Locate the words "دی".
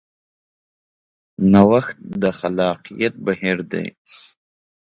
3.71-3.85